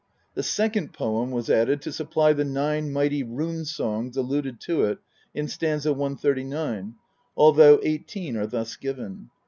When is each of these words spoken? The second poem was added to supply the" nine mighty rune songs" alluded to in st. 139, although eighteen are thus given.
The 0.33 0.41
second 0.41 0.93
poem 0.93 1.29
was 1.29 1.47
added 1.47 1.79
to 1.83 1.91
supply 1.91 2.33
the" 2.33 2.43
nine 2.59 2.91
mighty 2.91 3.21
rune 3.21 3.65
songs" 3.65 4.17
alluded 4.17 4.59
to 4.61 4.97
in 5.35 5.47
st. 5.47 5.85
139, 5.85 6.95
although 7.37 7.79
eighteen 7.83 8.35
are 8.35 8.47
thus 8.47 8.77
given. 8.77 9.29